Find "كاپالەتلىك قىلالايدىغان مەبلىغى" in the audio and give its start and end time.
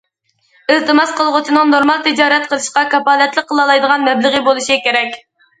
2.95-4.45